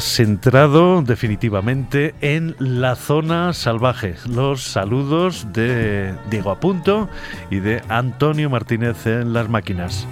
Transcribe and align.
Has 0.00 0.18
entrado 0.18 1.02
definitivamente 1.02 2.14
en 2.22 2.56
la 2.58 2.96
zona 2.96 3.52
salvaje. 3.52 4.14
Los 4.26 4.62
saludos 4.62 5.48
de 5.52 6.14
Diego 6.30 6.52
Apunto 6.52 7.10
y 7.50 7.56
de 7.56 7.82
Antonio 7.90 8.48
Martínez 8.48 9.06
en 9.06 9.34
las 9.34 9.50
máquinas. 9.50 10.06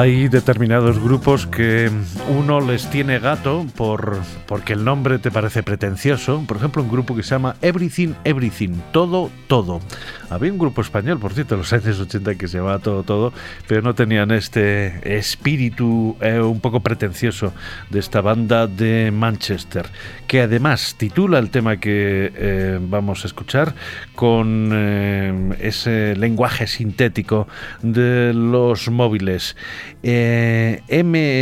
Hay 0.00 0.28
determinados 0.28 0.98
grupos 0.98 1.46
que 1.46 1.90
uno 2.30 2.62
les 2.62 2.88
tiene 2.88 3.18
gato 3.18 3.66
por, 3.76 4.18
porque 4.46 4.72
el 4.72 4.82
nombre 4.82 5.18
te 5.18 5.30
parece 5.30 5.62
pretencioso. 5.62 6.42
Por 6.48 6.56
ejemplo, 6.56 6.82
un 6.82 6.90
grupo 6.90 7.14
que 7.14 7.22
se 7.22 7.32
llama 7.32 7.56
Everything, 7.60 8.14
Everything, 8.24 8.80
Todo, 8.92 9.28
Todo. 9.46 9.82
Había 10.30 10.52
un 10.52 10.58
grupo 10.58 10.80
español, 10.80 11.18
por 11.18 11.32
cierto, 11.32 11.56
en 11.56 11.60
los 11.62 11.72
años 11.72 11.98
80 11.98 12.36
que 12.36 12.46
se 12.46 12.58
llamaba 12.58 12.78
Todo, 12.78 13.02
Todo, 13.02 13.32
pero 13.66 13.82
no 13.82 13.96
tenían 13.96 14.30
este 14.30 15.18
espíritu 15.18 16.16
eh, 16.20 16.38
un 16.40 16.60
poco 16.60 16.78
pretencioso 16.80 17.52
de 17.90 17.98
esta 17.98 18.20
banda 18.20 18.68
de 18.68 19.10
Manchester, 19.12 19.86
que 20.28 20.42
además 20.42 20.94
titula 20.96 21.40
el 21.40 21.50
tema 21.50 21.78
que 21.78 22.32
eh, 22.32 22.78
vamos 22.80 23.24
a 23.24 23.26
escuchar 23.26 23.74
con 24.14 24.70
eh, 24.72 25.56
ese 25.60 26.14
lenguaje 26.14 26.68
sintético 26.68 27.48
de 27.82 28.32
los 28.32 28.88
móviles. 28.88 29.56
M-Y-K-Z 30.02 31.40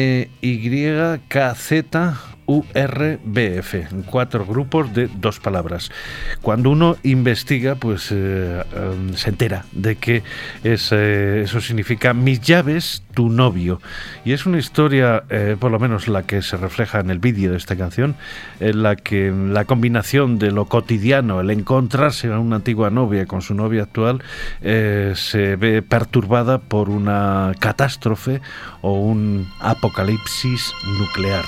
URBF, 2.48 3.92
cuatro 4.06 4.46
grupos 4.46 4.92
de 4.94 5.06
dos 5.06 5.38
palabras. 5.38 5.92
Cuando 6.40 6.70
uno 6.70 6.96
investiga, 7.02 7.74
pues 7.74 8.08
eh, 8.10 8.64
em, 8.74 9.14
se 9.14 9.28
entera 9.28 9.66
de 9.72 9.96
que 9.96 10.22
eh, 10.64 11.42
eso 11.44 11.60
significa 11.60 12.14
mis 12.14 12.40
llaves, 12.40 13.02
tu 13.18 13.30
novio. 13.30 13.80
Y 14.24 14.30
es 14.30 14.46
una 14.46 14.58
historia, 14.58 15.24
eh, 15.28 15.56
por 15.58 15.72
lo 15.72 15.80
menos 15.80 16.06
la 16.06 16.22
que 16.22 16.40
se 16.40 16.56
refleja 16.56 17.00
en 17.00 17.10
el 17.10 17.18
vídeo 17.18 17.50
de 17.50 17.56
esta 17.56 17.74
canción, 17.74 18.14
en 18.60 18.84
la 18.84 18.94
que 18.94 19.32
la 19.32 19.64
combinación 19.64 20.38
de 20.38 20.52
lo 20.52 20.66
cotidiano, 20.66 21.40
el 21.40 21.50
encontrarse 21.50 22.32
a 22.32 22.38
una 22.38 22.54
antigua 22.54 22.90
novia 22.90 23.26
con 23.26 23.42
su 23.42 23.54
novia 23.54 23.82
actual, 23.82 24.22
se 24.62 25.56
ve 25.56 25.82
perturbada 25.82 26.58
por 26.58 26.90
una 26.90 27.54
catástrofe 27.58 28.40
o 28.82 28.92
un 28.92 29.48
apocalipsis 29.58 30.72
nuclear. 31.00 31.44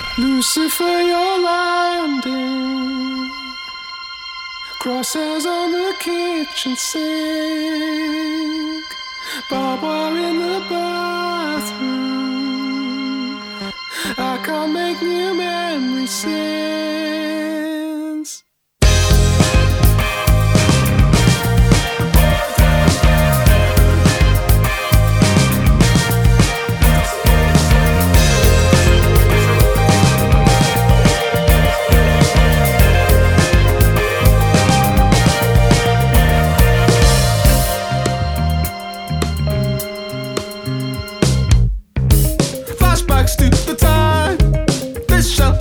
Barbed 9.49 9.83
wire 9.83 10.17
in 10.17 10.37
the 10.39 10.59
bathroom. 10.69 12.11
I 14.17 14.37
can't 14.45 14.73
make 14.73 15.01
new 15.01 15.33
memories 15.33 16.11
sing. 16.11 17.20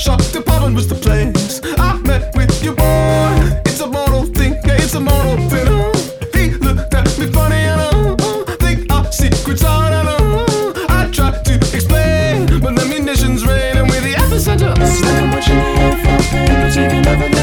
shop, 0.00 0.22
department 0.33 0.75
was 0.75 0.88
the 0.88 0.94
place. 0.94 1.61
I 1.78 1.99
met 1.99 2.34
with 2.34 2.65
your 2.65 2.75
boy. 2.75 3.61
It's 3.66 3.81
a 3.81 3.87
mortal 3.87 4.25
thing, 4.25 4.55
yeah, 4.65 4.81
it's 4.84 4.94
a 4.94 5.00
mortal 5.00 5.37
thing. 5.50 5.69
Oh, 5.69 5.93
he 6.33 6.50
looked 6.66 6.94
at 6.94 7.06
me 7.19 7.27
funny 7.27 7.56
and 7.56 7.81
I 7.81 7.91
oh, 7.93 8.44
think 8.60 8.91
our 8.91 9.05
secrets 9.12 9.62
are 9.62 9.93
and 9.93 10.09
oh, 10.09 10.87
I 10.89 11.10
tried 11.10 11.44
to 11.44 11.55
explain, 11.77 12.47
but 12.62 12.75
the 12.77 12.87
munitions 12.87 13.47
rain 13.47 13.77
and 13.77 13.91
we're 13.91 14.00
the 14.00 14.15
epicenter. 14.15 14.72
It's 14.81 15.03
like 15.03 15.22
I'm 15.22 15.31
watching 15.33 15.56
the 15.56 15.69
NFL, 15.84 16.75
taking 16.75 17.06
over 17.06 17.40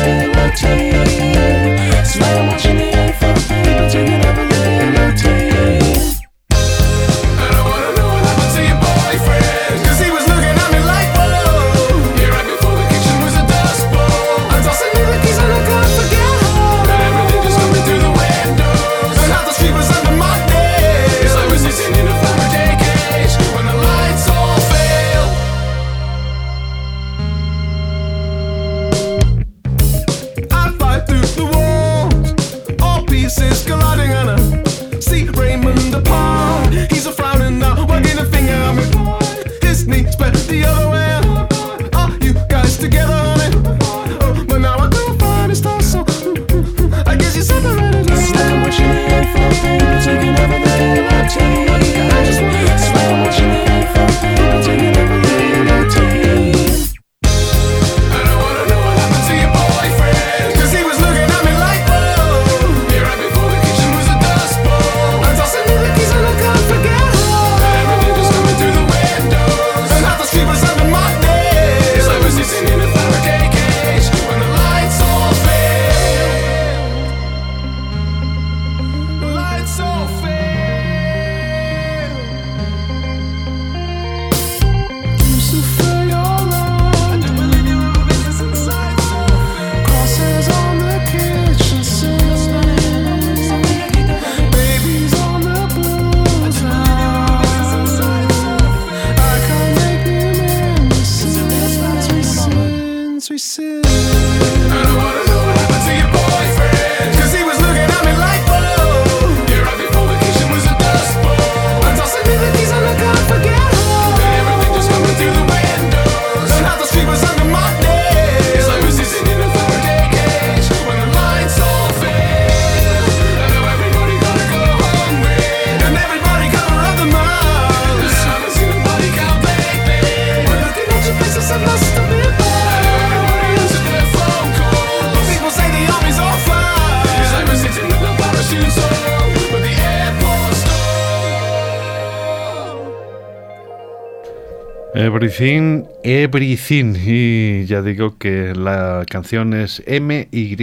Everything. 145.40 146.96
Y 147.06 147.66
ya 147.66 147.84
digo 147.84 148.18
que 148.18 148.56
la 148.56 149.06
canción 149.08 149.54
es 149.54 149.84
M, 149.86 150.28
Y, 150.32 150.56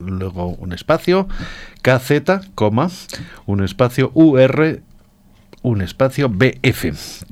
luego 0.00 0.48
un 0.48 0.72
espacio, 0.72 1.28
KZ, 1.82 2.48
coma, 2.56 2.90
un 3.46 3.62
espacio 3.62 4.10
UR, 4.14 4.80
un 5.62 5.82
espacio 5.82 6.28
BF. 6.28 6.86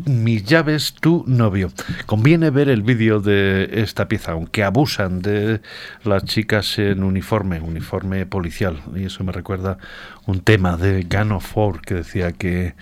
Mis 0.07 0.45
llaves, 0.45 0.95
tu 0.95 1.25
novio. 1.27 1.71
Conviene 2.07 2.51
ver 2.51 2.69
el 2.69 2.83
vídeo 2.83 3.21
de 3.21 3.69
esta 3.73 4.09
pieza, 4.09 4.33
aunque 4.33 4.65
abusan 4.65 5.23
de 5.23 5.61
las 6.05 6.25
chicas 6.25 6.79
en 6.79 7.03
uniforme, 7.03 7.61
uniforme 7.61 8.27
policial. 8.27 8.83
Y 8.95 9.05
eso 9.05 9.25
me 9.25 9.33
recuerda 9.33 9.79
un 10.27 10.41
tema 10.41 10.77
de 10.77 11.03
Gun 11.09 11.33
of 11.33 11.57
War 11.57 11.81
que 11.81 11.95
decía 11.95 12.33
que, 12.33 12.75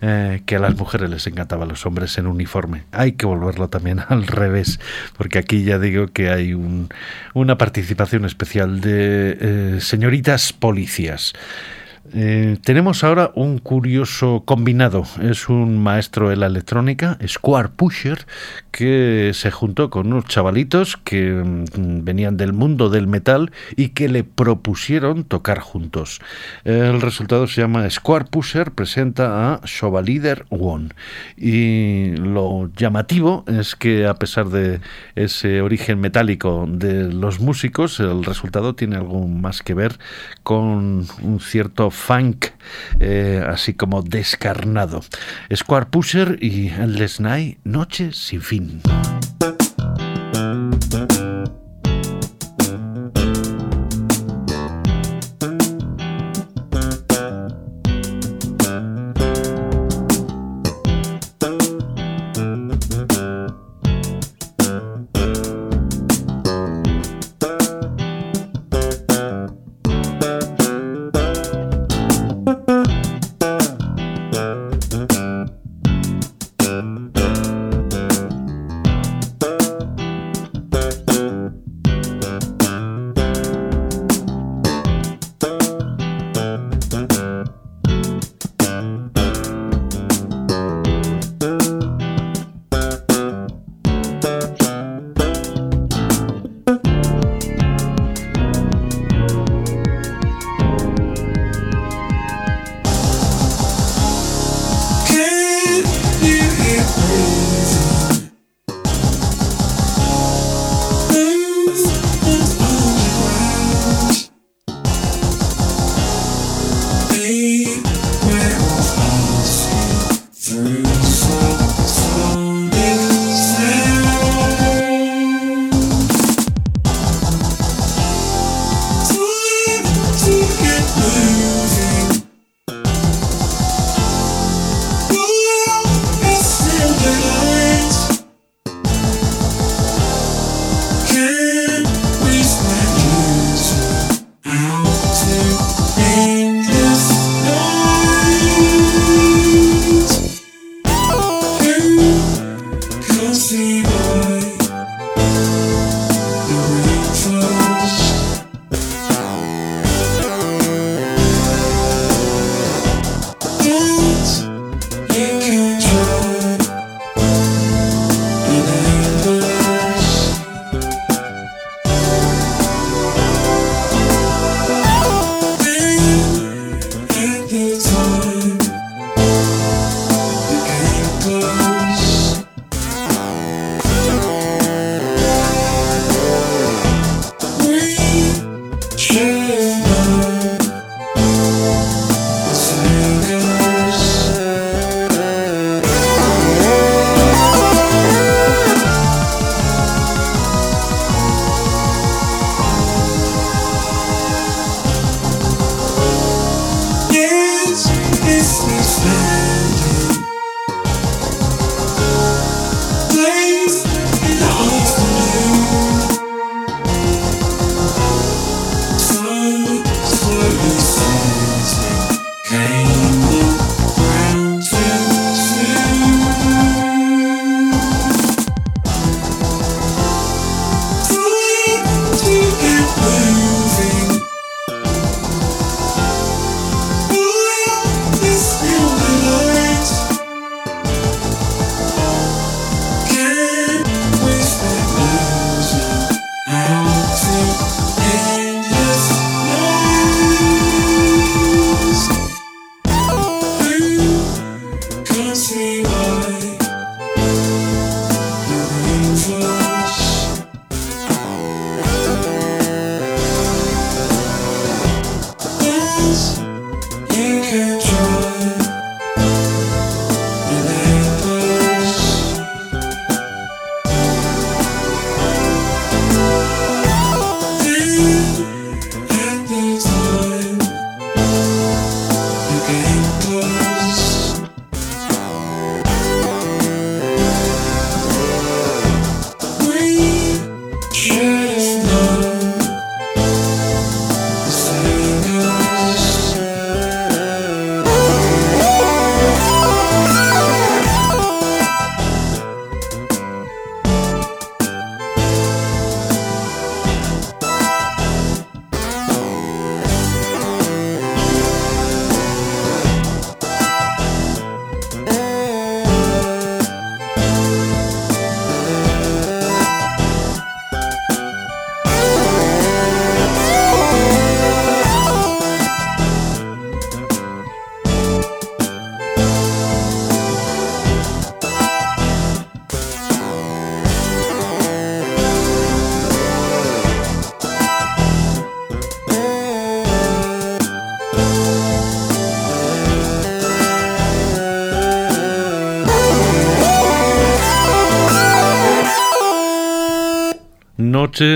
eh, 0.00 0.42
que 0.46 0.56
a 0.56 0.58
las 0.60 0.76
mujeres 0.76 1.10
les 1.10 1.26
encantaban 1.26 1.68
los 1.68 1.84
hombres 1.84 2.16
en 2.18 2.26
uniforme. 2.26 2.84
Hay 2.92 3.12
que 3.12 3.26
volverlo 3.26 3.68
también 3.68 4.00
al 4.08 4.26
revés, 4.26 4.78
porque 5.16 5.38
aquí 5.38 5.64
ya 5.64 5.78
digo 5.78 6.08
que 6.08 6.30
hay 6.30 6.54
un, 6.54 6.88
una 7.34 7.58
participación 7.58 8.24
especial 8.24 8.80
de 8.80 9.38
eh, 9.40 9.80
señoritas 9.80 10.52
policías. 10.52 11.32
Eh, 12.14 12.58
tenemos 12.64 13.04
ahora 13.04 13.30
un 13.34 13.58
curioso 13.58 14.42
combinado. 14.44 15.04
Es 15.22 15.48
un 15.48 15.82
maestro 15.82 16.30
de 16.30 16.36
la 16.36 16.46
electrónica, 16.46 17.16
Square 17.26 17.70
Pusher, 17.70 18.26
que 18.72 19.30
se 19.34 19.50
juntó 19.52 19.88
con 19.88 20.08
unos 20.08 20.24
chavalitos 20.24 20.96
que 20.96 21.30
mm, 21.30 22.04
venían 22.04 22.36
del 22.36 22.52
mundo 22.52 22.90
del 22.90 23.06
metal 23.06 23.52
y 23.76 23.90
que 23.90 24.08
le 24.08 24.24
propusieron 24.24 25.24
tocar 25.24 25.60
juntos. 25.60 26.20
El 26.64 27.00
resultado 27.00 27.46
se 27.46 27.60
llama 27.60 27.88
Square 27.88 28.26
Pusher 28.26 28.72
presenta 28.72 29.54
a 29.54 29.60
Leader 30.04 30.44
One. 30.50 30.88
Y 31.36 32.16
lo 32.16 32.70
llamativo 32.76 33.44
es 33.46 33.76
que 33.76 34.06
a 34.06 34.14
pesar 34.14 34.48
de 34.48 34.80
ese 35.14 35.62
origen 35.62 36.00
metálico 36.00 36.66
de 36.68 37.12
los 37.12 37.38
músicos, 37.38 38.00
el 38.00 38.24
resultado 38.24 38.74
tiene 38.74 38.96
algo 38.96 39.28
más 39.28 39.62
que 39.62 39.74
ver 39.74 39.98
con 40.42 41.06
un 41.22 41.40
cierto 41.40 41.91
funk, 41.92 42.46
eh, 42.98 43.44
así 43.46 43.74
como 43.74 44.02
descarnado. 44.02 45.02
Square 45.54 45.86
Pusher 45.86 46.38
y 46.40 46.70
Les 46.70 47.20
Night, 47.20 47.58
Noche 47.64 48.12
sin 48.12 48.42
fin. 48.42 48.82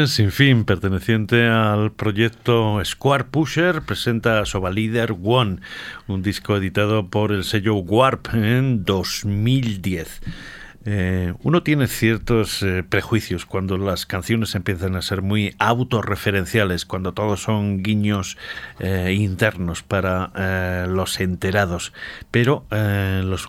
Sin 0.06 0.32
fin, 0.32 0.64
perteneciente 0.64 1.46
al 1.46 1.92
proyecto 1.92 2.84
Square 2.84 3.22
Pusher, 3.30 3.82
presenta 3.82 4.44
Soba 4.44 4.72
Leader 4.72 5.14
One, 5.22 5.58
un 6.08 6.22
disco 6.22 6.56
editado 6.56 7.08
por 7.08 7.30
el 7.30 7.44
sello 7.44 7.76
Warp 7.76 8.34
en 8.34 8.84
2010. 8.84 10.22
Eh, 10.88 11.34
uno 11.42 11.64
tiene 11.64 11.88
ciertos 11.88 12.62
eh, 12.62 12.84
prejuicios 12.88 13.44
cuando 13.44 13.76
las 13.76 14.06
canciones 14.06 14.54
empiezan 14.54 14.94
a 14.94 15.02
ser 15.02 15.20
muy 15.20 15.56
autorreferenciales, 15.58 16.86
cuando 16.86 17.12
todos 17.12 17.42
son 17.42 17.82
guiños 17.82 18.38
eh, 18.78 19.12
internos 19.18 19.82
para 19.82 20.86
los 20.86 21.18
enterados, 21.18 21.92
pero 22.30 22.64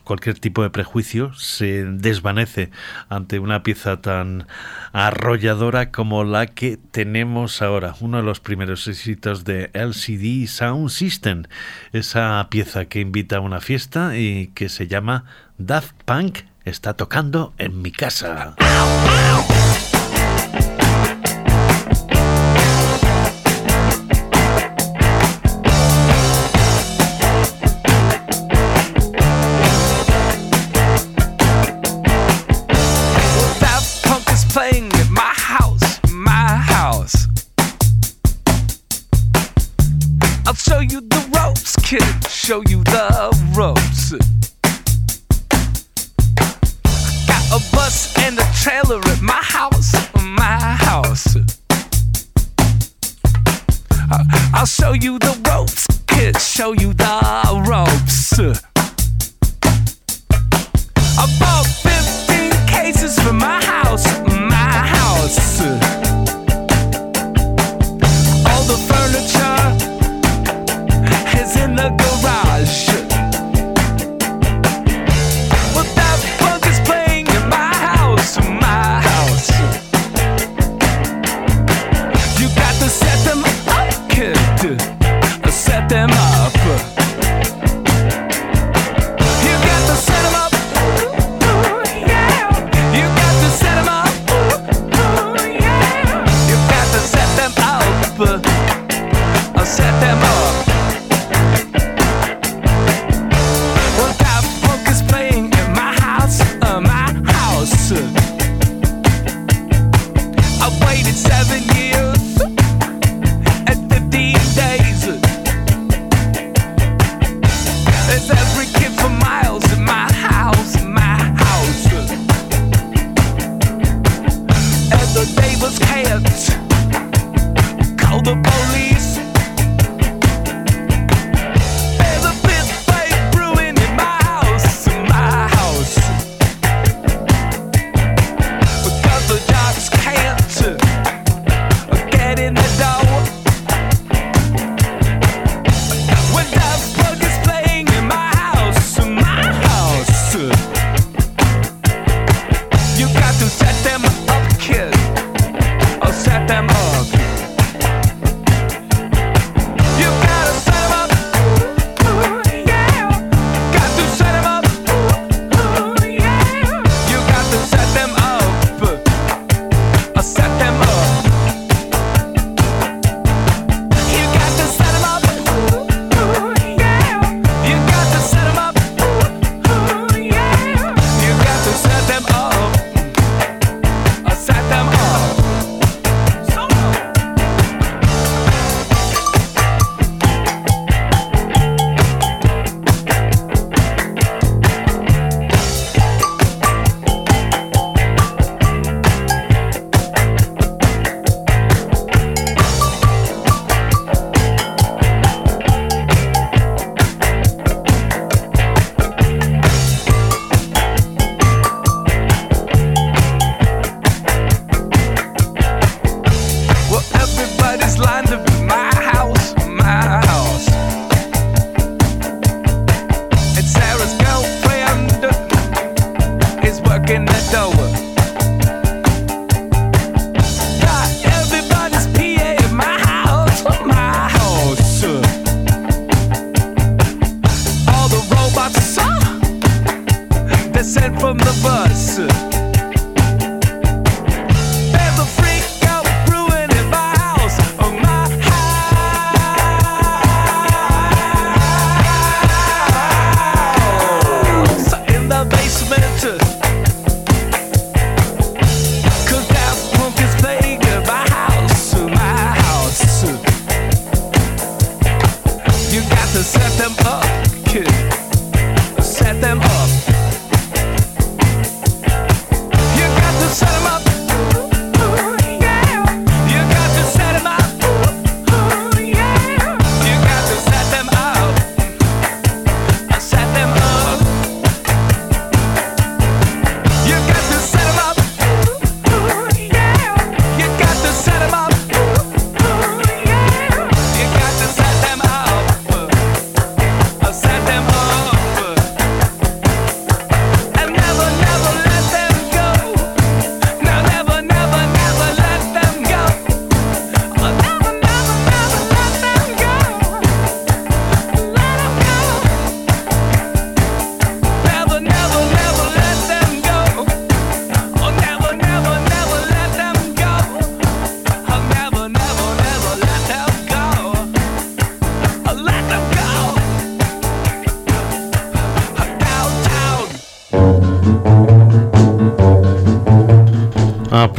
cualquier 0.04 0.40
tipo 0.40 0.64
de 0.64 0.70
prejuicio 0.70 1.34
se 1.34 1.86
desvanece 1.86 2.72
ante 3.10 3.40
una 3.40 3.62
pieza 3.62 4.02
tan 4.02 4.48
arrolladora 4.94 5.92
como 5.92 6.24
la 6.24 6.48
que 6.48 6.78
tenemos 6.92 7.62
ahora, 7.62 7.94
uno 8.00 8.18
de 8.18 8.24
los 8.24 8.40
primeros 8.40 8.88
éxitos 8.88 9.44
de 9.44 9.70
LCD 9.74 10.48
Sound 10.48 10.90
System, 10.90 11.44
esa 11.94 12.48
pieza 12.50 12.86
que 12.86 13.02
invita 13.02 13.38
a 13.38 13.42
una 13.42 13.62
fiesta 13.62 14.18
y 14.18 14.48
que 14.56 14.70
se 14.70 14.88
llama 14.88 15.26
Daft 15.58 15.96
Punk 16.06 16.40
está 16.70 16.94
tocando 16.94 17.54
en 17.58 17.82
mi 17.82 17.92
casa. 17.92 18.56
Punk 34.04 34.30
is 34.32 34.46
playing 34.46 34.90
my 35.10 35.34
house. 35.36 36.00
My 36.12 36.56
house. 36.58 37.28
I'll 40.46 40.54
show 40.54 40.80
you 40.80 41.02
the 41.02 41.30
ropes, 41.34 41.76
kid. 41.78 42.04
Show 42.30 42.62
you 42.68 42.84
the 42.84 43.17
trailer 48.62 49.00
at 49.00 49.22
my 49.22 49.42
house, 49.42 49.94
my 50.16 50.60
house. 50.88 51.38
I'll 54.54 54.66
show 54.66 54.94
you 54.94 55.20
the 55.20 55.40
ropes, 55.48 55.88
kid, 56.08 56.40
show 56.40 56.74
you 56.74 56.94
the 56.94 57.64
ropes. 57.68 58.40
I 61.20 61.26
bought 61.40 61.68
15 61.68 62.68
cases 62.68 63.20
for 63.20 63.34
my 63.34 63.64
house. 63.64 64.27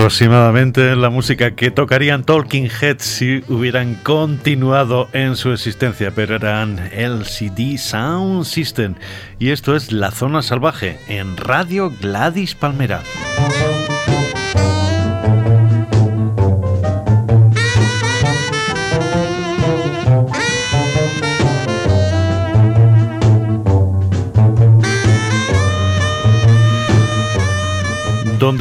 Aproximadamente 0.09 0.97
la 0.97 1.11
música 1.11 1.51
que 1.51 1.71
tocarían 1.71 2.25
Talking 2.25 2.71
Heads 2.71 3.05
si 3.05 3.45
hubieran 3.47 3.95
continuado 3.97 5.07
en 5.13 5.37
su 5.37 5.53
existencia, 5.53 6.13
pero 6.15 6.37
eran 6.37 6.79
LCD 6.95 7.77
Sound 7.77 8.47
System. 8.47 8.95
Y 9.39 9.51
esto 9.51 9.77
es 9.77 9.93
La 9.93 10.11
Zona 10.11 10.41
Salvaje 10.41 10.99
en 11.09 11.37
Radio 11.37 11.93
Gladys 12.01 12.55
Palmera. 12.55 13.03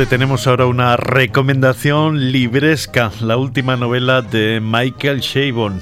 Tenemos 0.09 0.47
ahora 0.47 0.67
una 0.67 0.95
recomendación 0.95 2.31
libresca, 2.31 3.11
la 3.19 3.35
última 3.35 3.75
novela 3.75 4.21
de 4.21 4.61
Michael 4.61 5.19
Chabon. 5.19 5.81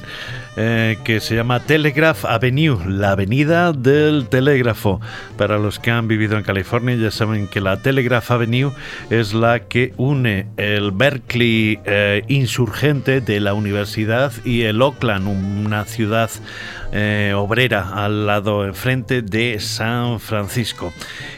Eh, 0.58 0.98
que 1.04 1.20
se 1.20 1.36
llama 1.36 1.60
Telegraph 1.60 2.24
Avenue, 2.24 2.78
la 2.88 3.12
avenida 3.12 3.74
del 3.74 4.30
telégrafo. 4.30 5.02
Para 5.38 5.58
los 5.58 5.80
que 5.80 5.92
han 5.92 6.08
vivido 6.08 6.38
en 6.38 6.44
California 6.44 6.96
ya 6.96 7.12
saben 7.12 7.48
que 7.48 7.60
la 7.60 7.82
Telegraph 7.82 8.32
Avenue 8.32 8.72
es 9.10 9.34
la 9.34 9.60
que 9.60 9.94
une 9.98 10.48
el 10.56 10.92
Berkeley 10.92 11.80
eh, 11.84 12.24
insurgente 12.30 13.20
de 13.20 13.42
la 13.42 13.54
universidad 13.54 14.32
y 14.46 14.62
el 14.62 14.82
Oakland, 14.82 15.28
una 15.28 15.84
ciudad 15.84 16.30
eh, 16.94 17.34
obrera 17.36 17.90
al 18.06 18.26
lado 18.26 18.66
enfrente 18.66 19.24
de 19.24 19.60
San 19.60 20.22
Francisco. 20.22 20.94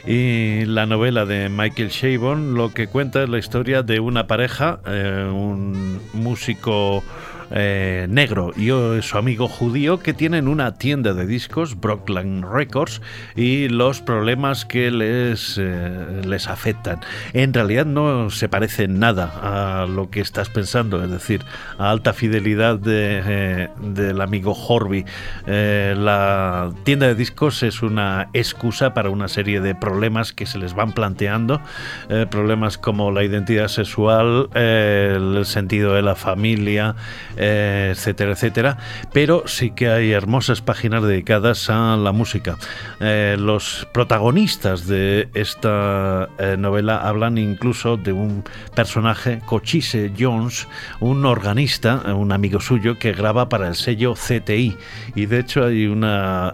Y 0.06 0.64
la 0.66 0.86
novela 0.86 1.26
de 1.26 1.50
Michael 1.50 1.90
Chabon 1.90 2.54
lo 2.54 2.72
que 2.72 2.86
cuenta 2.86 3.24
es 3.24 3.30
la 3.30 3.40
historia 3.40 3.82
de 3.82 4.00
una 4.00 4.28
pareja, 4.28 4.80
un 4.86 6.00
músico 6.14 7.04
eh, 7.50 8.08
negro 8.10 8.52
y 8.58 8.68
su 9.02 9.18
amigo 9.18 9.48
judío 9.48 10.00
que 10.00 10.14
tienen 10.14 10.48
una 10.48 10.74
tienda 10.74 11.14
de 11.14 11.26
discos, 11.26 11.80
Brockland 11.80 12.44
Records, 12.44 13.02
y 13.36 13.70
los 13.70 14.02
problemas 14.02 14.66
que 14.66 14.92
les, 14.92 15.58
eh, 15.58 16.22
les 16.26 16.48
afectan. 16.48 17.00
En 17.34 17.54
realidad 17.54 17.86
no 17.86 18.30
se 18.30 18.50
parece 18.50 18.88
nada 18.90 19.32
a 19.42 19.86
lo 19.86 20.10
que 20.10 20.20
estás 20.20 20.50
pensando, 20.50 21.02
es 21.04 21.10
decir, 21.10 21.42
a 21.78 21.90
alta 21.90 22.12
fidelidad 22.12 22.80
de, 22.80 23.22
eh, 23.26 23.70
del 23.82 24.22
amigo 24.22 24.54
Horby. 24.54 25.06
la 25.46 26.72
tienda 26.84 27.08
de 27.08 27.16
discos 27.16 27.64
es 27.64 27.82
una 27.82 28.30
excusa 28.34 28.94
para 28.94 29.10
una 29.10 29.28
serie 29.28 29.62
de 29.62 29.74
problemas 29.74 30.34
que 30.34 30.46
se 30.46 30.58
les 30.58 30.74
van 30.74 30.92
planteando, 30.92 31.62
problemas 32.30 32.78
como 32.78 33.12
la 33.12 33.24
identidad 33.24 33.68
sexual, 33.68 34.50
el 34.54 35.46
sentido 35.46 35.94
de 35.94 36.02
la 36.02 36.16
familia, 36.16 36.96
eh, 37.38 37.90
etcétera, 37.92 38.32
etcétera. 38.32 38.78
Pero 39.14 39.44
sí 39.48 39.72
que 39.72 39.90
hay 39.90 40.12
hermosas 40.12 40.62
páginas 40.62 41.04
dedicadas 41.04 41.70
a 41.70 41.96
la 41.98 42.12
música. 42.12 42.58
Eh, 43.00 43.36
los 43.40 43.88
protagonistas 43.94 44.88
de 44.88 45.30
esta 45.34 46.30
eh, 46.40 46.56
novela 46.58 46.98
hablan 46.98 47.38
incluso 47.38 47.98
de 47.98 48.14
un 48.14 48.44
personaje, 48.76 49.40
Cochise 49.46 50.12
Jones, 50.18 50.68
un 51.00 51.26
organista, 51.26 52.14
un 52.16 52.32
amigo 52.32 52.60
suyo 52.60 52.98
que 52.98 53.14
graba 53.14 53.50
para 53.50 53.68
el 53.68 53.76
sello 53.76 54.14
CTI. 54.16 54.76
Y 55.16 55.26
de 55.28 55.40
hecho 55.40 55.66
hay 55.66 55.88
una, 55.88 56.50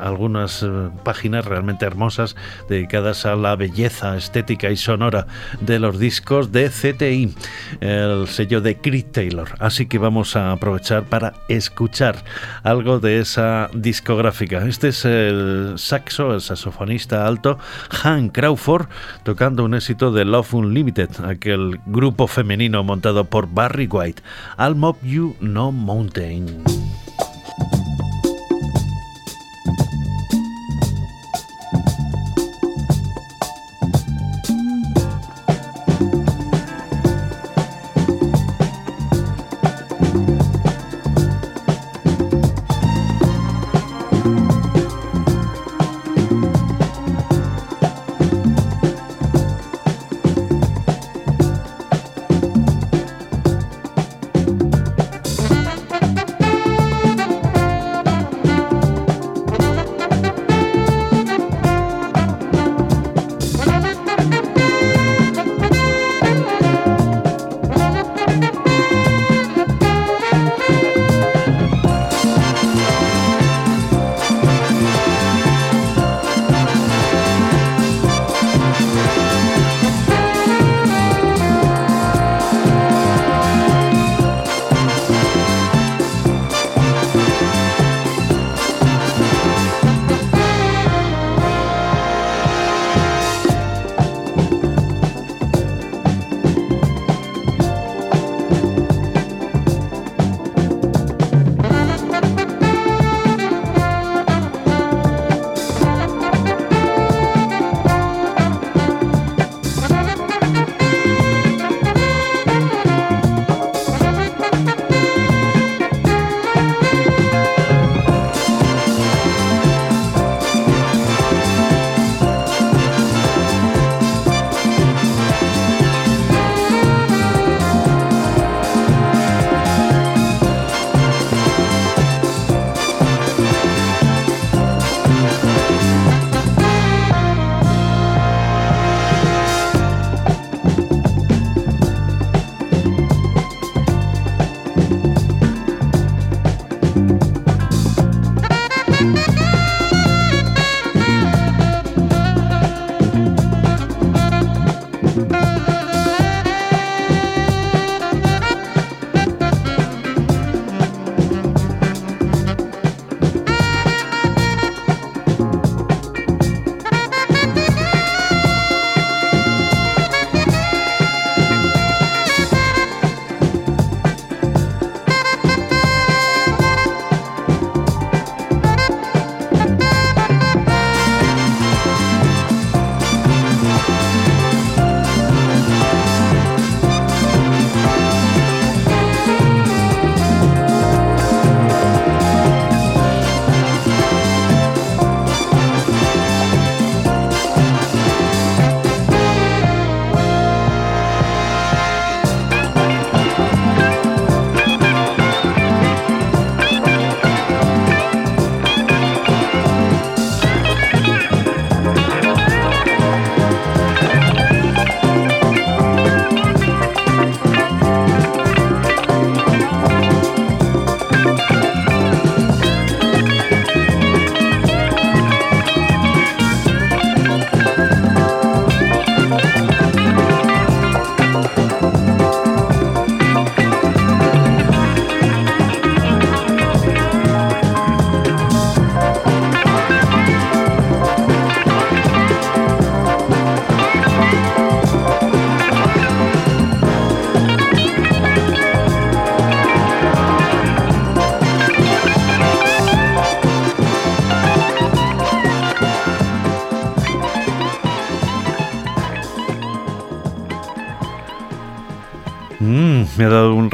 algunas 0.00 0.64
páginas 1.04 1.44
realmente 1.44 1.86
hermosas 1.86 2.36
dedicadas 2.68 3.26
a 3.26 3.36
la 3.36 3.56
belleza 3.56 4.16
estética 4.16 4.70
y 4.70 4.76
sonora 4.76 5.26
de 5.60 5.78
los 5.78 5.98
discos 5.98 6.52
de 6.52 6.70
CTI, 6.70 7.34
el 7.80 8.28
sello 8.28 8.60
de 8.60 8.76
Chris 8.76 9.10
Taylor. 9.12 9.48
Así 9.58 9.86
que 9.88 9.98
vamos 9.98 10.36
a 10.36 10.52
aprovechar 10.52 11.04
para 11.04 11.34
escuchar 11.48 12.22
algo 12.62 13.00
de 13.00 13.18
esa 13.18 13.70
discográfica. 13.72 14.66
Este 14.66 14.88
es 14.88 15.04
el 15.04 15.74
saxo, 15.76 16.34
el 16.34 16.40
saxofonista 16.40 17.26
alto 17.26 17.58
Han 18.04 18.28
Crawford 18.28 18.86
tocando 19.22 19.64
un 19.64 19.74
éxito 19.74 20.12
de 20.12 20.24
Love 20.24 20.54
Unlimited, 20.54 21.10
aquel 21.24 21.80
grupo 21.86 22.26
femenino 22.26 22.84
montado 22.84 23.24
por 23.24 23.48
Barry 23.48 23.88
White. 23.90 24.22
I'll 24.58 24.74
Mob 24.74 24.96
You 25.02 25.36
No 25.40 25.72
Mountain. 25.72 26.77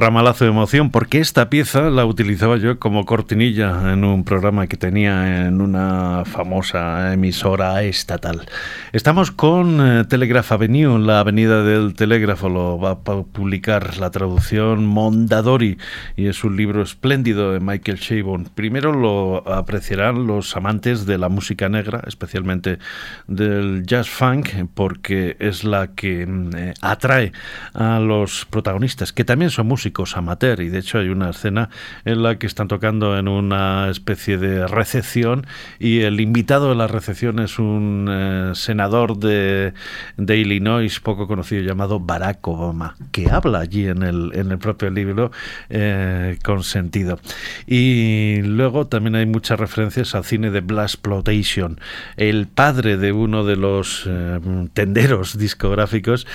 Ramalazo 0.04 0.44
de 0.44 0.50
emoción 0.50 0.90
porque 0.90 1.18
esta 1.18 1.48
pieza 1.48 1.88
la 1.88 2.04
utilizaba 2.04 2.58
yo 2.58 2.78
como 2.78 3.06
cortinilla 3.06 3.90
en 3.90 4.04
un 4.04 4.22
programa 4.22 4.66
que 4.66 4.76
tenía 4.76 5.46
en 5.46 5.62
una 5.62 6.24
famosa 6.26 7.14
emisora 7.14 7.82
estatal. 7.84 8.46
Estamos 8.94 9.32
con 9.32 9.84
eh, 9.84 10.04
Telegraph 10.04 10.52
Avenue, 10.52 11.00
la 11.00 11.18
avenida 11.18 11.64
del 11.64 11.94
telégrafo, 11.94 12.48
lo 12.48 12.78
va 12.78 12.92
a 12.92 13.00
publicar 13.00 13.96
la 13.96 14.12
traducción 14.12 14.86
Mondadori 14.86 15.78
y 16.14 16.28
es 16.28 16.44
un 16.44 16.56
libro 16.56 16.80
espléndido 16.80 17.52
de 17.52 17.58
Michael 17.58 17.98
Chabon. 17.98 18.44
Primero 18.54 18.92
lo 18.92 19.52
apreciarán 19.52 20.28
los 20.28 20.56
amantes 20.56 21.06
de 21.06 21.18
la 21.18 21.28
música 21.28 21.68
negra, 21.68 22.04
especialmente 22.06 22.78
del 23.26 23.84
jazz 23.84 24.08
funk, 24.08 24.50
porque 24.74 25.36
es 25.40 25.64
la 25.64 25.88
que 25.88 26.24
mm, 26.24 26.50
eh, 26.56 26.74
atrae 26.80 27.32
a 27.72 27.98
los 27.98 28.44
protagonistas, 28.44 29.12
que 29.12 29.24
también 29.24 29.50
son 29.50 29.66
músicos 29.66 30.16
amateur, 30.16 30.60
y 30.60 30.68
de 30.68 30.78
hecho 30.78 31.00
hay 31.00 31.08
una 31.08 31.30
escena 31.30 31.68
en 32.04 32.22
la 32.22 32.38
que 32.38 32.46
están 32.46 32.68
tocando 32.68 33.18
en 33.18 33.26
una 33.26 33.90
especie 33.90 34.38
de 34.38 34.68
recepción 34.68 35.48
y 35.80 36.02
el 36.02 36.20
invitado 36.20 36.68
de 36.68 36.76
la 36.76 36.86
recepción 36.86 37.40
es 37.40 37.58
un 37.58 38.06
eh, 38.08 38.52
senador 38.54 38.83
de, 38.88 39.72
de, 40.16 40.36
Illinois 40.36 41.00
poco 41.00 41.26
conocido 41.26 41.62
llamado 41.62 42.00
Barack 42.00 42.46
Obama, 42.46 42.96
que 43.12 43.30
habla 43.30 43.60
allí 43.60 43.88
en 43.88 44.02
el, 44.02 44.32
en 44.34 44.50
el 44.50 44.58
propio 44.58 44.90
libro 44.90 45.30
eh, 45.70 46.38
con 46.44 46.62
sentido. 46.62 47.18
Y 47.66 48.42
luego 48.42 48.86
también 48.86 49.14
hay 49.16 49.26
muchas 49.26 49.58
referencias 49.58 50.14
al 50.14 50.24
cine 50.24 50.50
de 50.50 50.60
Blast 50.60 50.96
Plotation. 50.96 51.80
El 52.16 52.46
padre 52.46 52.96
de 52.96 53.12
uno 53.12 53.44
de 53.44 53.56
los 53.56 54.04
eh, 54.06 54.38
tenderos 54.74 55.38
discográficos 55.38 56.26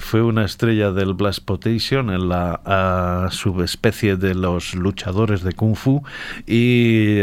fue 0.00 0.22
una 0.22 0.44
estrella 0.44 0.92
del 0.92 1.14
Blast 1.14 1.44
Plotation 1.44 2.10
en 2.10 2.28
la 2.28 3.28
subespecie 3.30 4.16
de 4.16 4.34
los 4.34 4.74
luchadores 4.74 5.42
de 5.42 5.52
Kung 5.52 5.76
Fu 5.76 6.02
y 6.46 7.22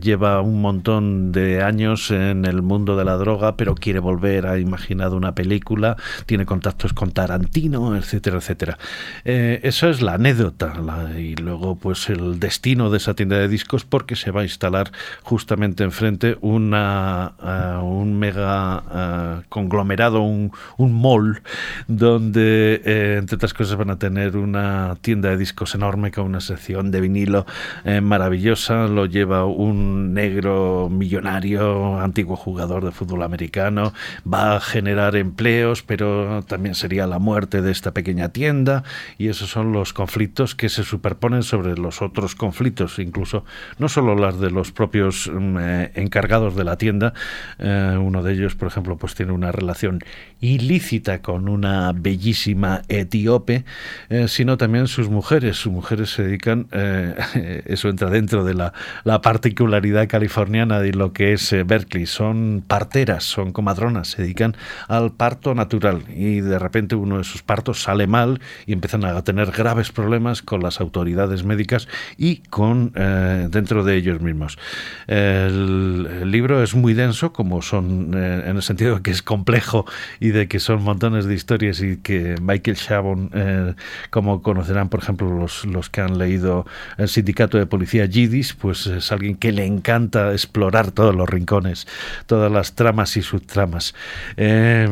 lleva 0.00 0.40
un 0.40 0.60
montón 0.60 1.32
de 1.32 1.62
años 1.62 2.10
en 2.10 2.44
el 2.44 2.62
mundo 2.62 2.96
de 2.96 3.04
la 3.04 3.16
droga, 3.16 3.56
pero 3.56 3.74
quiere 3.74 4.00
volver, 4.00 4.07
ha 4.46 4.58
imaginado 4.58 5.16
una 5.16 5.34
película, 5.34 5.96
tiene 6.26 6.46
contactos 6.46 6.92
con 6.92 7.12
Tarantino, 7.12 7.96
etcétera, 7.96 8.38
etcétera. 8.38 8.78
Eh, 9.24 9.60
eso 9.62 9.88
es 9.88 10.02
la 10.02 10.14
anécdota 10.14 10.74
y 11.16 11.34
luego 11.36 11.76
pues 11.76 12.08
el 12.08 12.40
destino 12.40 12.90
de 12.90 12.98
esa 12.98 13.14
tienda 13.14 13.38
de 13.38 13.48
discos 13.48 13.84
porque 13.84 14.16
se 14.16 14.30
va 14.30 14.42
a 14.42 14.44
instalar 14.44 14.90
justamente 15.22 15.84
enfrente 15.84 16.36
una, 16.40 17.32
uh, 17.42 17.84
un 17.84 18.18
mega 18.18 18.78
uh, 18.78 19.42
conglomerado, 19.48 20.20
un, 20.20 20.52
un 20.76 21.00
mall 21.00 21.42
donde 21.86 22.82
eh, 22.84 23.16
entre 23.18 23.36
otras 23.36 23.54
cosas 23.54 23.76
van 23.76 23.90
a 23.90 23.98
tener 23.98 24.36
una 24.36 24.96
tienda 25.00 25.30
de 25.30 25.36
discos 25.36 25.74
enorme 25.74 26.10
con 26.10 26.24
una 26.24 26.40
sección 26.40 26.90
de 26.90 27.00
vinilo 27.00 27.46
eh, 27.84 28.00
maravillosa, 28.00 28.86
lo 28.88 29.06
lleva 29.06 29.44
un 29.44 30.14
negro 30.14 30.88
millonario, 30.90 32.00
antiguo 32.00 32.36
jugador 32.36 32.84
de 32.84 32.92
fútbol 32.92 33.22
americano, 33.22 33.87
va 34.30 34.56
a 34.56 34.60
generar 34.60 35.16
empleos, 35.16 35.82
pero 35.82 36.42
también 36.46 36.74
sería 36.74 37.06
la 37.06 37.18
muerte 37.18 37.62
de 37.62 37.72
esta 37.72 37.92
pequeña 37.92 38.30
tienda 38.30 38.84
y 39.18 39.28
esos 39.28 39.50
son 39.50 39.72
los 39.72 39.92
conflictos 39.92 40.54
que 40.54 40.68
se 40.68 40.84
superponen 40.84 41.42
sobre 41.42 41.76
los 41.76 42.02
otros 42.02 42.34
conflictos, 42.34 42.98
incluso 42.98 43.44
no 43.78 43.88
solo 43.88 44.14
las 44.14 44.40
de 44.40 44.50
los 44.50 44.72
propios 44.72 45.30
mm, 45.32 45.56
eh, 45.60 45.92
encargados 45.94 46.56
de 46.56 46.64
la 46.64 46.76
tienda, 46.76 47.14
eh, 47.58 47.96
uno 48.00 48.22
de 48.22 48.32
ellos, 48.32 48.54
por 48.54 48.68
ejemplo, 48.68 48.96
pues 48.96 49.14
tiene 49.14 49.32
una 49.32 49.52
relación 49.52 50.00
ilícita 50.40 51.20
con 51.20 51.48
una 51.48 51.92
bellísima 51.92 52.82
etíope, 52.88 53.64
eh, 54.08 54.28
sino 54.28 54.56
también 54.56 54.86
sus 54.86 55.08
mujeres. 55.08 55.56
Sus 55.56 55.72
mujeres 55.72 56.10
se 56.10 56.22
dedican, 56.22 56.68
eso 57.66 57.88
entra 57.88 58.10
dentro 58.10 58.44
de 58.44 58.54
la, 58.54 58.72
la 59.04 59.20
particularidad 59.20 60.08
californiana 60.08 60.80
de 60.80 60.92
lo 60.92 61.12
que 61.12 61.32
es 61.32 61.54
Berkeley, 61.66 62.06
son 62.06 62.62
parteras, 62.66 63.24
son 63.24 63.52
comadronas, 63.52 64.08
se 64.08 64.22
dedican 64.22 64.56
al 64.86 65.12
parto 65.12 65.54
natural 65.54 66.02
y 66.14 66.40
de 66.40 66.58
repente 66.58 66.94
uno 66.94 67.18
de 67.18 67.24
sus 67.24 67.42
partos 67.42 67.82
sale 67.82 68.06
mal 68.06 68.40
y 68.66 68.72
empiezan 68.72 69.04
a 69.04 69.22
tener 69.22 69.50
graves 69.50 69.90
problemas 69.92 70.42
con 70.42 70.62
las 70.62 70.80
autoridades 70.80 71.44
médicas 71.44 71.88
y 72.16 72.36
con 72.36 72.92
eh, 72.94 73.48
dentro 73.50 73.84
de 73.84 73.96
ellos 73.96 74.20
mismos. 74.20 74.58
El, 75.06 76.30
libro 76.30 76.62
es 76.62 76.74
muy 76.74 76.94
denso, 76.94 77.32
como 77.32 77.62
son 77.62 78.12
eh, 78.14 78.44
en 78.46 78.56
el 78.56 78.62
sentido 78.62 78.96
de 78.96 79.02
que 79.02 79.10
es 79.10 79.22
complejo 79.22 79.86
y 80.20 80.27
de 80.30 80.48
que 80.48 80.60
son 80.60 80.82
montones 80.82 81.24
de 81.24 81.34
historias 81.34 81.80
y 81.80 81.96
que 81.98 82.36
Michael 82.40 82.76
Chabon, 82.76 83.30
eh, 83.34 83.74
como 84.10 84.42
conocerán 84.42 84.88
por 84.88 85.00
ejemplo 85.00 85.30
los, 85.38 85.64
los 85.64 85.90
que 85.90 86.00
han 86.00 86.18
leído 86.18 86.66
el 86.96 87.08
sindicato 87.08 87.58
de 87.58 87.66
policía 87.66 88.06
Yidis, 88.06 88.54
pues 88.54 88.86
es 88.86 89.12
alguien 89.12 89.36
que 89.36 89.52
le 89.52 89.64
encanta 89.64 90.32
explorar 90.32 90.90
todos 90.90 91.14
los 91.14 91.28
rincones, 91.28 91.86
todas 92.26 92.50
las 92.50 92.74
tramas 92.74 93.16
y 93.16 93.22
subtramas. 93.22 93.94
Eh, 94.36 94.88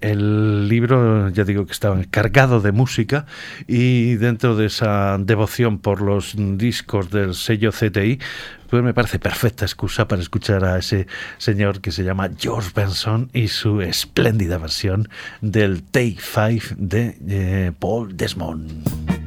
el 0.00 0.68
libro, 0.68 1.28
ya 1.30 1.44
digo 1.44 1.66
que 1.66 1.72
estaba 1.72 2.00
cargado 2.10 2.60
de 2.60 2.72
música 2.72 3.26
y 3.66 4.14
dentro 4.16 4.56
de 4.56 4.66
esa 4.66 5.18
devoción 5.18 5.78
por 5.78 6.00
los 6.00 6.34
discos 6.36 7.10
del 7.10 7.34
sello 7.34 7.70
CTI, 7.72 8.18
pues 8.68 8.82
me 8.82 8.94
parece 8.94 9.18
perfecta 9.18 9.64
excusa 9.64 10.08
para 10.08 10.22
escuchar 10.22 10.64
a 10.64 10.78
ese 10.78 11.06
señor 11.38 11.80
que 11.80 11.92
se 11.92 12.04
llama 12.04 12.30
George 12.38 12.70
Benson 12.74 13.30
y 13.32 13.48
su 13.48 13.80
espléndida 13.80 14.58
versión 14.58 15.08
del 15.40 15.82
Take 15.82 16.18
Five 16.18 16.62
de 16.76 17.16
eh, 17.28 17.72
Paul 17.78 18.16
Desmond. 18.16 19.25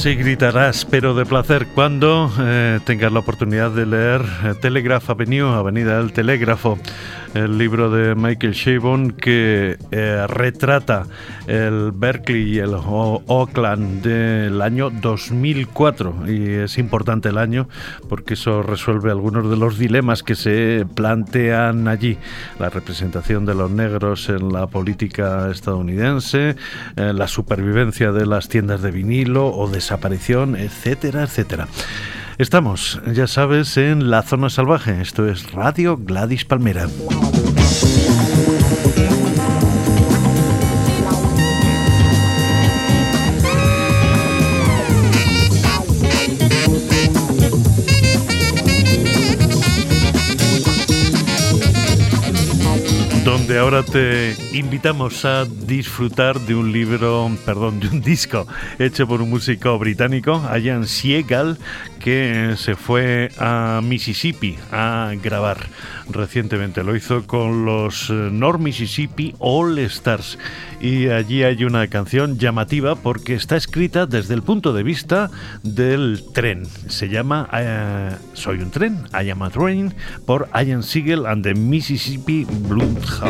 Así 0.00 0.14
gritarás, 0.14 0.86
pero 0.86 1.12
de 1.12 1.26
placer, 1.26 1.66
cuando 1.74 2.32
eh, 2.40 2.80
tengas 2.86 3.12
la 3.12 3.18
oportunidad 3.18 3.70
de 3.70 3.84
leer 3.84 4.22
eh, 4.44 4.54
Telegraph 4.58 5.10
Avenue, 5.10 5.54
Avenida 5.54 5.98
del 5.98 6.14
Telégrafo, 6.14 6.78
el 7.34 7.58
libro 7.58 7.90
de 7.90 8.14
Michael 8.14 8.54
Chabon 8.54 9.12
que 9.12 9.78
eh, 9.90 10.26
retrata 10.26 11.06
el 11.46 11.92
Berkeley 11.92 12.56
y 12.56 12.58
el 12.58 12.74
Oakland 12.74 14.02
del 14.02 14.60
año 14.62 14.90
2004. 14.90 16.24
Y 16.28 16.48
es 16.54 16.78
importante 16.78 17.28
el 17.28 17.38
año 17.38 17.68
porque 18.08 18.34
eso 18.34 18.62
resuelve 18.62 19.10
algunos 19.10 19.48
de 19.48 19.56
los 19.56 19.78
dilemas 19.78 20.22
que 20.22 20.34
se 20.34 20.86
plantean 20.94 21.88
allí. 21.88 22.18
La 22.58 22.68
representación 22.68 23.46
de 23.46 23.54
los 23.54 23.70
negros 23.70 24.28
en 24.28 24.52
la 24.52 24.66
política 24.66 25.50
estadounidense, 25.50 26.56
eh, 26.96 27.12
la 27.12 27.28
supervivencia 27.28 28.12
de 28.12 28.26
las 28.26 28.48
tiendas 28.48 28.82
de 28.82 28.90
vinilo 28.90 29.48
o 29.48 29.68
desaparición, 29.68 30.56
etcétera, 30.56 31.22
etcétera. 31.24 31.68
Estamos, 32.40 32.98
ya 33.12 33.26
sabes, 33.26 33.76
en 33.76 34.10
la 34.10 34.22
zona 34.22 34.48
salvaje. 34.48 35.02
Esto 35.02 35.28
es 35.28 35.52
Radio 35.52 35.98
Gladys 35.98 36.46
Palmera. 36.46 36.88
Donde 53.24 53.58
ahora 53.58 53.82
te 53.82 54.34
invitamos 54.52 55.24
a 55.24 55.44
disfrutar 55.44 56.40
de 56.40 56.54
un 56.54 56.72
libro, 56.72 57.30
perdón, 57.44 57.80
de 57.80 57.88
un 57.88 58.00
disco 58.02 58.46
hecho 58.78 59.06
por 59.06 59.20
un 59.20 59.30
músico 59.30 59.78
británico, 59.78 60.42
Ian 60.58 60.86
Siegal, 60.86 61.58
que 62.00 62.54
se 62.56 62.76
fue 62.76 63.30
a 63.38 63.80
Mississippi 63.84 64.56
a 64.72 65.12
grabar 65.22 65.58
recientemente. 66.08 66.82
Lo 66.82 66.96
hizo 66.96 67.26
con 67.26 67.64
los 67.64 68.10
eh, 68.10 68.12
North 68.12 68.60
Mississippi 68.60 69.34
All 69.38 69.78
Stars. 69.78 70.38
Y 70.80 71.08
allí 71.08 71.42
hay 71.42 71.62
una 71.64 71.86
canción 71.88 72.38
llamativa 72.38 72.94
porque 72.96 73.34
está 73.34 73.56
escrita 73.56 74.06
desde 74.06 74.34
el 74.34 74.42
punto 74.42 74.72
de 74.72 74.82
vista 74.82 75.30
del 75.62 76.24
tren. 76.32 76.64
Se 76.88 77.08
llama 77.08 77.48
eh, 77.52 78.16
Soy 78.32 78.60
un 78.60 78.70
tren, 78.70 79.04
I 79.12 79.30
am 79.30 79.42
a 79.42 79.50
train, 79.50 79.94
por 80.24 80.48
Ian 80.54 80.82
Siegel 80.82 81.26
and 81.26 81.44
the 81.44 81.54
Mississippi 81.54 82.46
From 83.20 83.28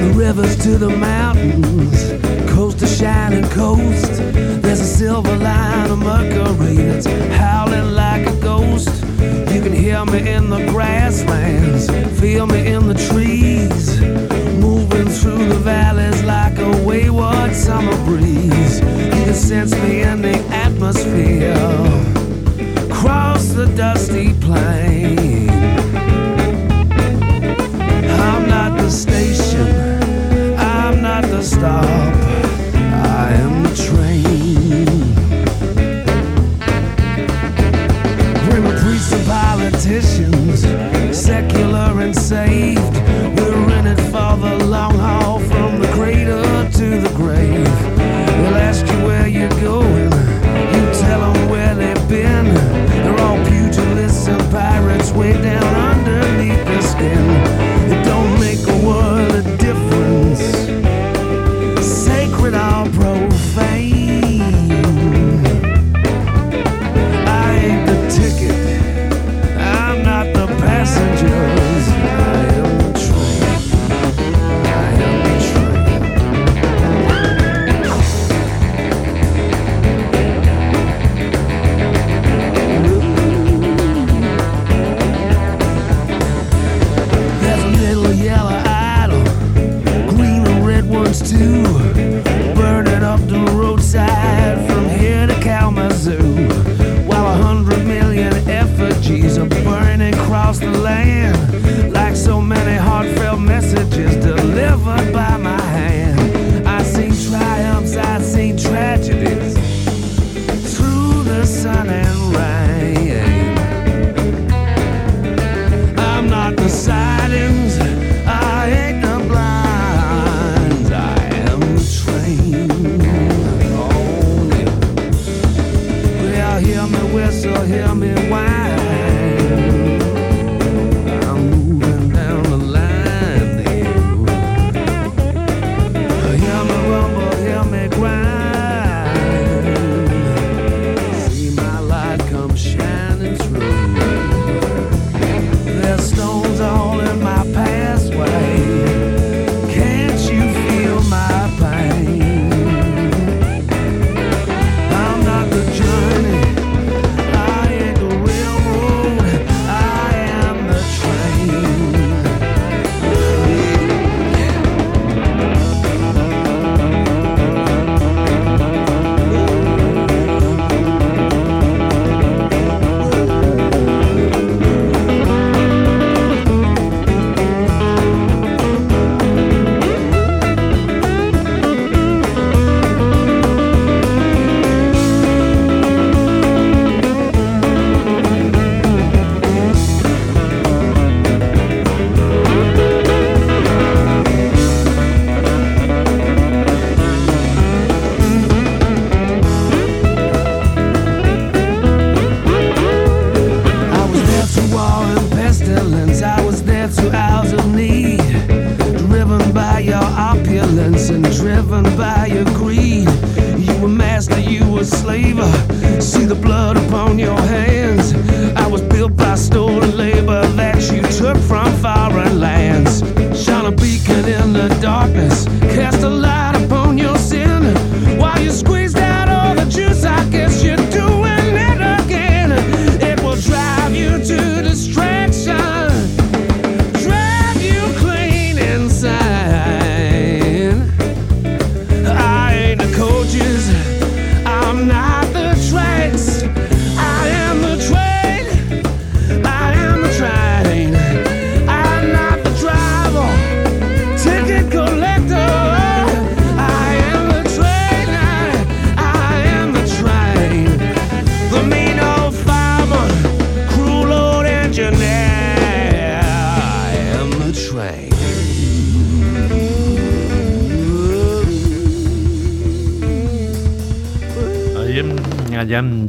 the 0.00 0.12
rivers 0.16 0.56
to 0.64 0.76
the 0.76 0.88
mountains, 0.88 1.07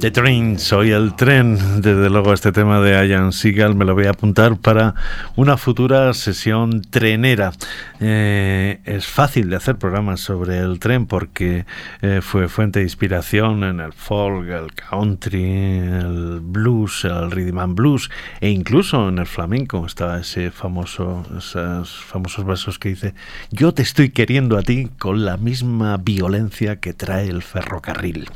the 0.10 0.22
train, 0.22 0.58
soy 0.60 0.92
el 0.92 1.16
tren. 1.16 1.82
Desde 1.82 2.10
luego 2.10 2.34
este 2.34 2.52
tema 2.52 2.80
de 2.80 3.08
Ian 3.08 3.32
Seagal 3.32 3.76
me 3.76 3.86
lo 3.86 3.94
voy 3.94 4.06
a 4.06 4.12
apuntar 4.12 4.58
para 4.58 4.96
una 5.36 5.58
futura 5.58 6.14
sesión 6.14 6.82
trenera. 6.82 7.52
Eh, 8.00 8.80
es 8.86 9.08
fácil 9.08 9.50
de 9.50 9.58
hacer 9.58 9.78
programas 9.78 10.22
sobre 10.22 10.60
el 10.60 10.80
tren 10.80 11.06
porque 11.06 11.66
eh, 12.02 12.22
fue 12.24 12.48
fuente 12.48 12.80
de 12.80 12.86
inspiración 12.86 13.64
en 13.64 13.80
el 13.82 13.94
folk, 13.94 14.48
el 14.50 14.74
country, 14.74 15.80
el 15.80 16.40
blues, 16.42 17.06
el 17.06 17.30
rhythm 17.30 17.60
and 17.60 17.76
blues 17.76 18.10
e 18.42 18.50
incluso 18.50 19.10
en 19.10 19.20
el 19.20 19.28
flamenco. 19.28 19.86
Está 19.86 20.20
ese 20.20 20.50
famoso, 20.50 21.26
esos 21.38 22.04
famosos 22.04 22.46
versos 22.46 22.80
que 22.80 22.90
dice 22.90 23.14
yo 23.52 23.74
te 23.74 23.84
estoy 23.84 24.10
queriendo 24.10 24.58
a 24.58 24.64
ti 24.64 24.90
con 24.98 25.26
la 25.26 25.38
misma 25.38 25.98
violencia 25.98 26.78
que 26.78 26.94
trae 26.94 27.28
el 27.28 27.44
ferrocarril. 27.44 28.28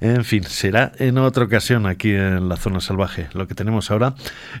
En 0.00 0.24
fin, 0.24 0.44
será 0.44 0.92
en 0.98 1.18
otra 1.18 1.44
ocasión 1.44 1.84
aquí 1.84 2.12
en 2.12 2.48
la 2.48 2.56
zona 2.56 2.80
salvaje. 2.80 3.28
Lo 3.34 3.46
que 3.46 3.54
tenemos 3.54 3.90
ahora 3.90 4.14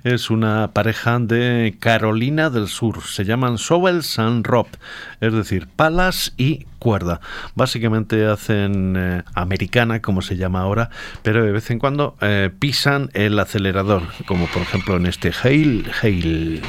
es 0.04 0.28
una 0.28 0.72
pareja 0.74 1.18
de 1.18 1.76
Carolina 1.80 2.50
del 2.50 2.68
Sur. 2.68 3.02
Se 3.04 3.24
llaman 3.24 3.56
Sowells 3.56 4.18
and 4.18 4.46
Rob, 4.46 4.66
es 5.22 5.32
decir, 5.32 5.66
palas 5.74 6.34
y 6.36 6.66
cuerda. 6.78 7.22
Básicamente 7.54 8.26
hacen 8.26 8.96
eh, 8.98 9.22
americana, 9.34 10.02
como 10.02 10.20
se 10.20 10.36
llama 10.36 10.60
ahora, 10.60 10.90
pero 11.22 11.42
de 11.42 11.52
vez 11.52 11.70
en 11.70 11.78
cuando 11.78 12.16
eh, 12.20 12.50
pisan 12.58 13.08
el 13.14 13.38
acelerador, 13.38 14.02
como 14.26 14.46
por 14.46 14.60
ejemplo 14.60 14.96
en 14.96 15.06
este 15.06 15.32
Hail 15.42 15.90
Hail. 16.02 16.62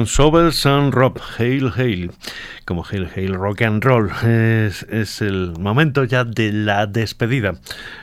Eran 0.00 0.06
Sobels 0.06 0.64
and 0.64 0.94
Rob, 0.94 1.20
Hail 1.36 1.72
Hail, 1.76 2.12
como 2.64 2.86
Hail 2.90 3.06
Hail 3.14 3.34
Rock 3.34 3.60
and 3.60 3.84
Roll. 3.84 4.10
Es, 4.24 4.84
es, 4.84 5.20
el 5.20 5.52
momento 5.58 6.04
ya 6.04 6.24
de 6.24 6.52
la 6.52 6.86
despedida. 6.86 7.56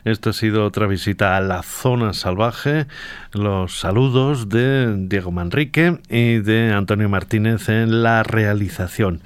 Esto 0.05 0.29
ha 0.29 0.33
sido 0.33 0.63
otra 0.63 0.85
visita 0.85 1.35
a 1.35 1.41
la 1.41 1.63
zona 1.63 2.13
salvaje. 2.13 2.85
Los 3.33 3.79
saludos 3.79 4.47
de 4.47 4.93
Diego 5.07 5.31
Manrique 5.31 5.97
y 6.07 6.37
de 6.37 6.71
Antonio 6.71 7.09
Martínez 7.09 7.67
en 7.67 8.03
la 8.03 8.21
realización. 8.21 9.21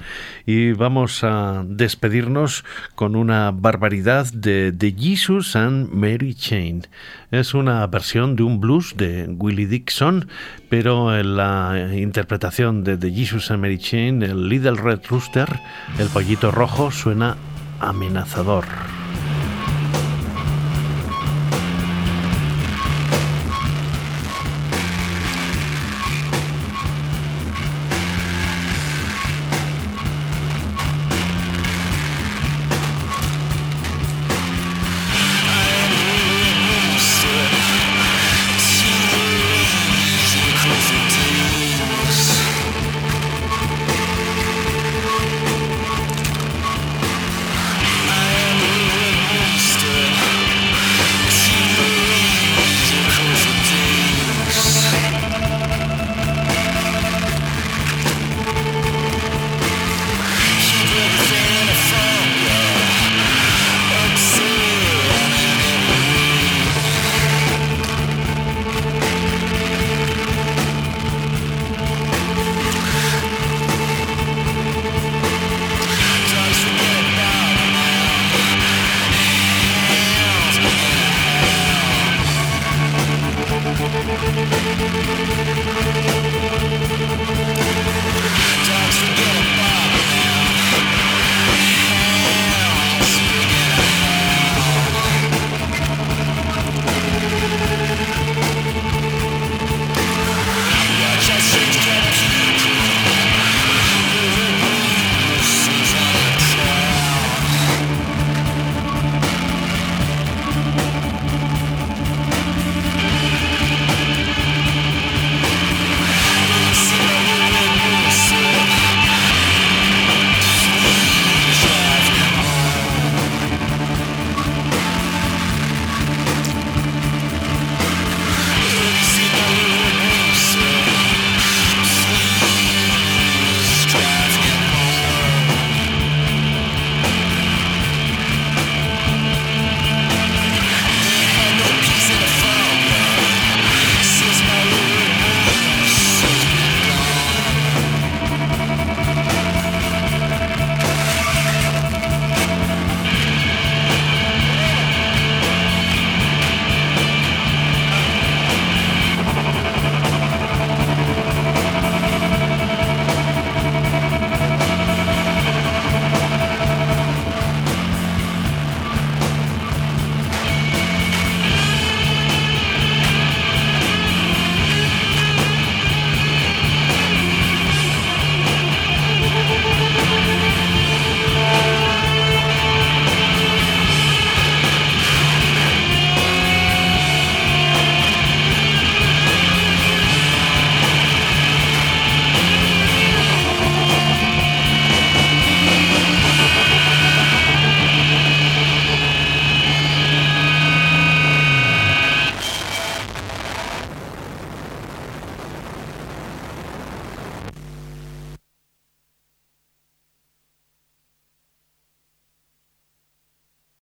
Y 0.45 0.71
vamos 0.71 1.25
a 1.25 1.65
despedirnos 1.67 2.63
con 2.95 3.17
una 3.17 3.51
barbaridad 3.51 4.31
de 4.31 4.71
The 4.71 4.95
Jesus 4.97 5.57
and 5.57 5.89
Mary 5.91 6.35
Chain. 6.35 6.87
Es 7.31 7.53
una 7.53 7.87
versión 7.87 8.35
de 8.35 8.43
un 8.43 8.59
blues 8.59 8.95
de 8.97 9.25
Willie 9.29 9.65
Dixon, 9.65 10.27
pero 10.67 11.17
en 11.17 11.37
la 11.37 11.89
interpretación 11.95 12.83
de 12.83 12.97
The 12.97 13.09
Jesus 13.09 13.51
and 13.51 13.61
Mary 13.61 13.77
Chain, 13.77 14.21
el 14.21 14.49
Little 14.49 14.75
Red 14.75 14.99
Rooster, 15.09 15.47
el 15.97 16.09
pollito 16.09 16.51
rojo, 16.51 16.91
suena 16.91 17.37
amenazador. 17.79 18.65